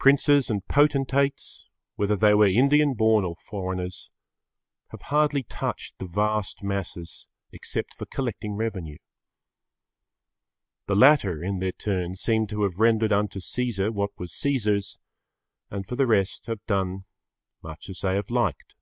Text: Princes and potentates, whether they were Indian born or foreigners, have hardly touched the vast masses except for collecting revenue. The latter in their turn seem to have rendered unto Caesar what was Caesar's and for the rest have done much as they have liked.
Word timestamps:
Princes 0.00 0.50
and 0.50 0.66
potentates, 0.66 1.68
whether 1.94 2.16
they 2.16 2.34
were 2.34 2.48
Indian 2.48 2.92
born 2.94 3.24
or 3.24 3.36
foreigners, 3.36 4.10
have 4.88 5.00
hardly 5.02 5.44
touched 5.44 5.96
the 5.98 6.08
vast 6.08 6.64
masses 6.64 7.28
except 7.52 7.94
for 7.94 8.04
collecting 8.06 8.56
revenue. 8.56 8.98
The 10.86 10.96
latter 10.96 11.40
in 11.40 11.60
their 11.60 11.70
turn 11.70 12.16
seem 12.16 12.48
to 12.48 12.64
have 12.64 12.80
rendered 12.80 13.12
unto 13.12 13.38
Caesar 13.38 13.92
what 13.92 14.10
was 14.18 14.32
Caesar's 14.32 14.98
and 15.70 15.86
for 15.86 15.94
the 15.94 16.08
rest 16.08 16.46
have 16.46 16.66
done 16.66 17.04
much 17.62 17.88
as 17.88 18.00
they 18.00 18.16
have 18.16 18.30
liked. 18.30 18.74